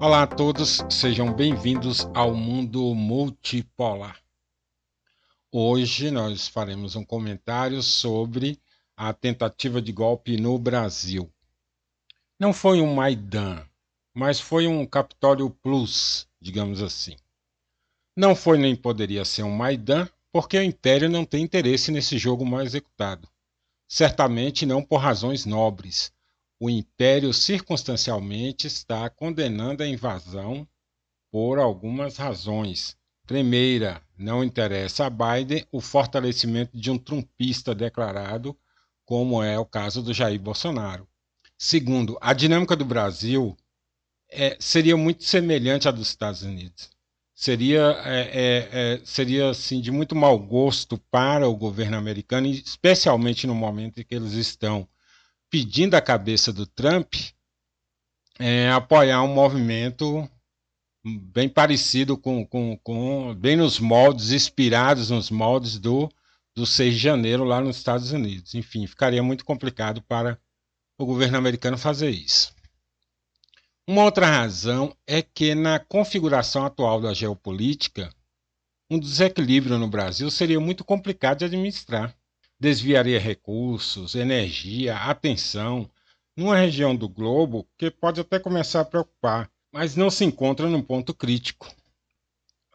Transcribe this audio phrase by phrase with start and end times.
[0.00, 4.22] Olá a todos, sejam bem-vindos ao mundo multipolar.
[5.50, 8.60] Hoje nós faremos um comentário sobre
[8.96, 11.28] a tentativa de golpe no Brasil.
[12.38, 13.66] Não foi um Maidan,
[14.14, 17.16] mas foi um Capitólio Plus, digamos assim.
[18.16, 22.46] Não foi nem poderia ser um Maidan, porque o Império não tem interesse nesse jogo
[22.46, 23.28] mal executado.
[23.88, 26.12] Certamente não por razões nobres,
[26.60, 30.66] o Império circunstancialmente está condenando a invasão
[31.30, 32.96] por algumas razões.
[33.26, 38.56] Primeira, não interessa a Biden o fortalecimento de um trumpista declarado,
[39.04, 41.06] como é o caso do Jair Bolsonaro.
[41.56, 43.56] Segundo, a dinâmica do Brasil
[44.30, 46.90] é, seria muito semelhante à dos Estados Unidos.
[47.34, 53.46] Seria, é, é, é seria assim, de muito mau gosto para o governo americano, especialmente
[53.46, 54.88] no momento em que eles estão
[55.50, 57.14] pedindo a cabeça do Trump
[58.38, 60.28] é, apoiar um movimento
[61.04, 66.08] bem parecido com, com, com, bem nos moldes, inspirados nos moldes do,
[66.54, 68.54] do 6 de janeiro lá nos Estados Unidos.
[68.54, 70.38] Enfim, ficaria muito complicado para
[70.98, 72.52] o governo americano fazer isso.
[73.86, 78.10] Uma outra razão é que na configuração atual da geopolítica,
[78.90, 82.14] um desequilíbrio no Brasil seria muito complicado de administrar
[82.58, 85.88] desviaria recursos, energia, atenção
[86.36, 90.82] numa região do globo que pode até começar a preocupar, mas não se encontra num
[90.82, 91.68] ponto crítico.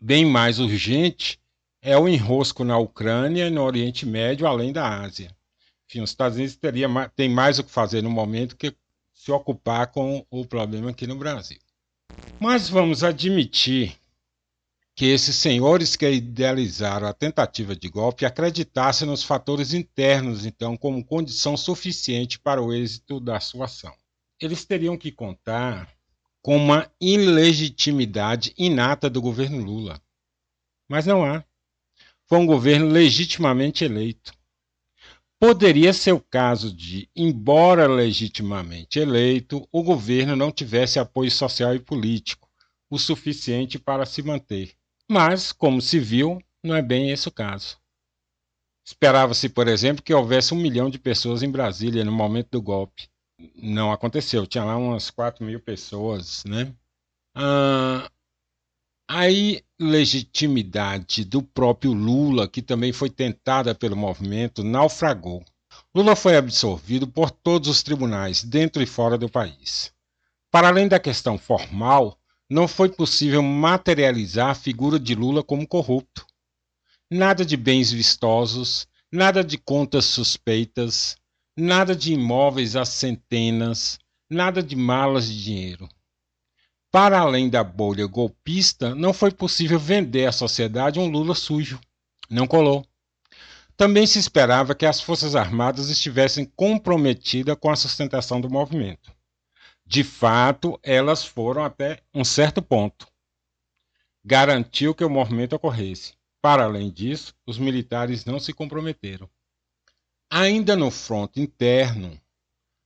[0.00, 1.40] Bem mais urgente
[1.80, 5.34] é o enrosco na Ucrânia e no Oriente Médio, além da Ásia.
[5.88, 8.74] Enfim, os Estados Unidos teria, tem mais o que fazer no momento que
[9.12, 11.58] se ocupar com o problema aqui no Brasil.
[12.40, 13.96] Mas vamos admitir
[14.94, 21.04] que esses senhores que idealizaram a tentativa de golpe acreditassem nos fatores internos, então, como
[21.04, 23.94] condição suficiente para o êxito da sua ação.
[24.38, 25.88] Eles teriam que contar
[26.42, 30.00] com uma ilegitimidade inata do governo Lula.
[30.88, 31.42] Mas não há.
[32.26, 34.32] Foi um governo legitimamente eleito.
[35.38, 41.80] Poderia ser o caso de, embora legitimamente eleito, o governo não tivesse apoio social e
[41.80, 42.48] político
[42.90, 44.76] o suficiente para se manter
[45.10, 47.78] mas, como se viu, não é bem esse o caso.
[48.84, 53.08] Esperava-se, por exemplo, que houvesse um milhão de pessoas em Brasília no momento do golpe.
[53.54, 56.74] Não aconteceu, tinha lá umas 4 mil pessoas, né?
[57.34, 58.10] Ah,
[59.08, 65.44] a ilegitimidade do próprio Lula, que também foi tentada pelo movimento, naufragou.
[65.94, 69.92] Lula foi absorvido por todos os tribunais, dentro e fora do país.
[70.50, 72.18] Para além da questão formal,
[72.52, 76.26] não foi possível materializar a figura de Lula como corrupto.
[77.10, 81.16] Nada de bens vistosos, nada de contas suspeitas,
[81.56, 83.98] nada de imóveis a centenas,
[84.28, 85.88] nada de malas de dinheiro.
[86.90, 91.80] Para além da bolha golpista, não foi possível vender à sociedade um Lula sujo.
[92.28, 92.86] Não colou.
[93.78, 99.10] Também se esperava que as Forças Armadas estivessem comprometidas com a sustentação do movimento.
[99.92, 103.06] De fato, elas foram até um certo ponto.
[104.24, 106.14] Garantiu que o movimento ocorresse.
[106.40, 109.28] Para além disso, os militares não se comprometeram.
[110.30, 112.18] Ainda no fronte interno,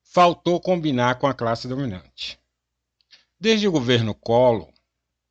[0.00, 2.38] faltou combinar com a classe dominante.
[3.36, 4.72] Desde o governo Collor,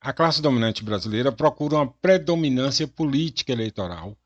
[0.00, 4.18] a classe dominante brasileira procura uma predominância política eleitoral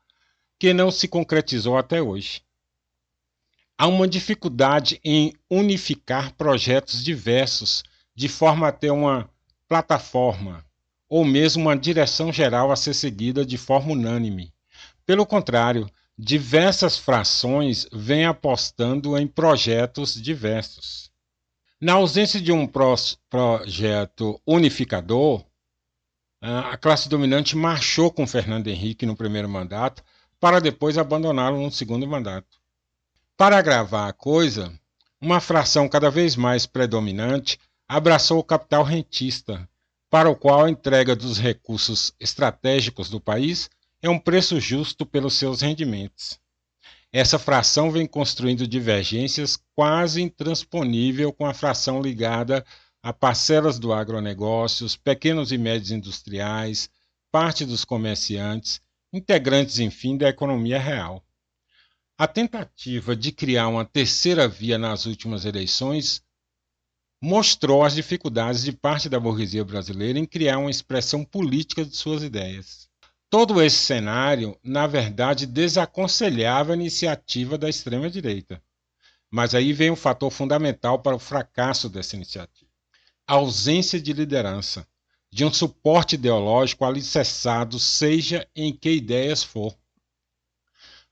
[0.57, 2.41] que não se concretizou até hoje
[3.77, 7.83] há uma dificuldade em unificar projetos diversos
[8.15, 9.29] de forma a ter uma
[9.67, 10.65] plataforma
[11.07, 14.53] ou mesmo uma direção geral a ser seguida de forma unânime.
[15.05, 21.11] Pelo contrário, diversas frações vêm apostando em projetos diversos.
[21.79, 22.95] Na ausência de um pro
[23.29, 25.45] projeto unificador,
[26.41, 30.03] a classe dominante marchou com Fernando Henrique no primeiro mandato
[30.39, 32.59] para depois abandoná-lo no segundo mandato.
[33.37, 34.73] Para agravar a coisa,
[35.21, 39.69] uma fração cada vez mais predominante abraçou o capital rentista,
[40.09, 43.69] para o qual a entrega dos recursos estratégicos do país
[44.01, 46.39] é um preço justo pelos seus rendimentos.
[47.13, 52.65] Essa fração vem construindo divergências quase intransponível com a fração ligada
[53.03, 56.89] a parcelas do agronegócio, os pequenos e médios industriais,
[57.31, 58.81] parte dos comerciantes,
[59.13, 61.23] integrantes, enfim, da economia real.
[62.19, 66.23] A tentativa de criar uma terceira via nas últimas eleições
[67.21, 72.23] mostrou as dificuldades de parte da burguesia brasileira em criar uma expressão política de suas
[72.23, 72.89] ideias.
[73.29, 78.63] Todo esse cenário, na verdade, desaconselhava a iniciativa da extrema-direita.
[79.29, 82.71] Mas aí vem um fator fundamental para o fracasso dessa iniciativa.
[83.27, 84.87] a ausência de liderança,
[85.29, 89.77] de um suporte ideológico alicerçado, seja em que ideias for.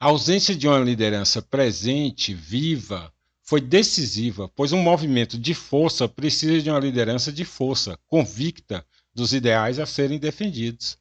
[0.05, 3.11] A ausência de uma liderança presente, viva,
[3.41, 8.85] foi decisiva, pois um movimento de força precisa de uma liderança de força, convicta
[9.15, 10.95] dos ideais a serem defendidos.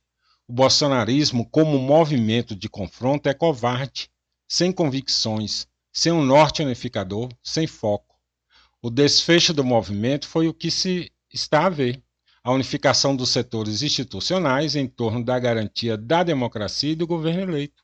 [0.48, 4.08] O bolsonarismo, como movimento de confronto, é covarde,
[4.48, 8.16] sem convicções, sem um norte unificador, sem foco.
[8.80, 12.02] O desfecho do movimento foi o que se está a ver:
[12.42, 17.83] a unificação dos setores institucionais em torno da garantia da democracia e do governo eleito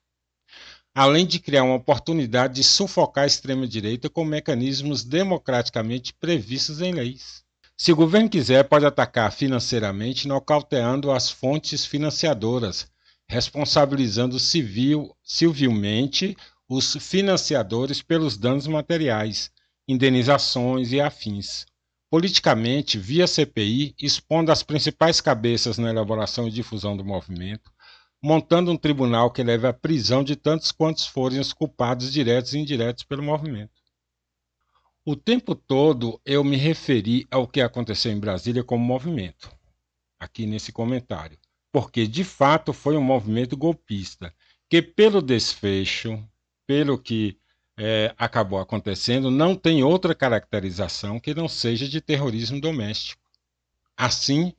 [0.95, 7.43] além de criar uma oportunidade de sufocar a extrema-direita com mecanismos democraticamente previstos em leis.
[7.77, 12.87] Se o governo quiser, pode atacar financeiramente, nocauteando as fontes financiadoras,
[13.27, 16.37] responsabilizando civil, civilmente
[16.69, 19.51] os financiadores pelos danos materiais,
[19.89, 21.65] indenizações e afins.
[22.11, 27.71] Politicamente, via CPI, expondo as principais cabeças na elaboração e difusão do movimento,
[28.23, 32.59] montando um tribunal que leve à prisão de tantos quantos forem os culpados diretos e
[32.59, 33.81] indiretos pelo movimento.
[35.05, 39.51] O tempo todo eu me referi ao que aconteceu em Brasília como movimento,
[40.19, 41.39] aqui nesse comentário,
[41.73, 44.35] porque de fato foi um movimento golpista,
[44.69, 46.23] que pelo desfecho,
[46.67, 47.39] pelo que
[47.79, 53.23] é, acabou acontecendo, não tem outra caracterização que não seja de terrorismo doméstico.
[53.97, 54.53] Assim,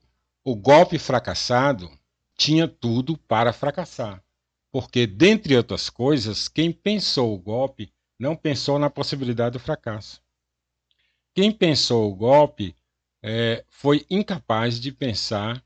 [0.44, 1.90] o golpe fracassado
[2.38, 4.24] tinha tudo para fracassar.
[4.72, 10.22] Porque, dentre outras coisas, quem pensou o golpe não pensou na possibilidade do fracasso.
[11.34, 12.76] Quem pensou o golpe
[13.24, 15.64] é, foi incapaz de pensar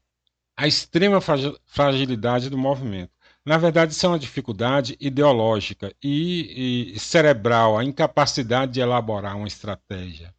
[0.57, 1.19] a extrema
[1.65, 3.11] fragilidade do movimento.
[3.45, 9.47] Na verdade, isso é uma dificuldade ideológica e, e cerebral, a incapacidade de elaborar uma
[9.47, 10.33] estratégia,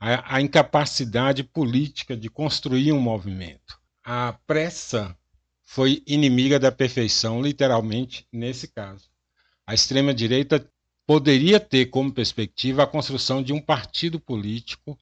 [0.00, 3.78] a, a incapacidade política de construir um movimento.
[4.02, 5.16] A pressa
[5.70, 9.08] foi inimiga da perfeição, literalmente, nesse caso.
[9.64, 10.68] A extrema-direita
[11.06, 14.98] poderia ter como perspectiva a construção de um partido político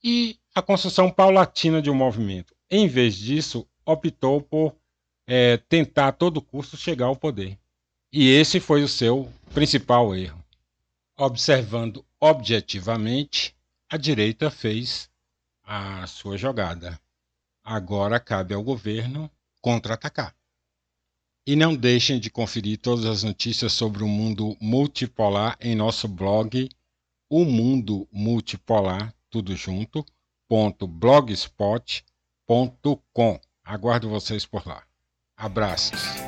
[0.00, 2.54] e a construção paulatina de um movimento.
[2.70, 4.76] Em vez disso, optou por
[5.26, 7.58] é, tentar a todo custo chegar ao poder.
[8.12, 10.40] E esse foi o seu principal erro.
[11.16, 13.56] Observando objetivamente,
[13.90, 15.10] a direita fez
[15.64, 16.96] a sua jogada.
[17.64, 19.28] Agora cabe ao governo
[19.60, 20.34] contra-atacar.
[21.46, 26.68] E não deixem de conferir todas as notícias sobre o mundo multipolar em nosso blog,
[27.30, 30.04] o mundo multipolar, tudo junto,
[30.86, 32.04] blogspot.com.
[33.64, 34.82] Aguardo vocês por lá.
[35.36, 36.27] Abraços.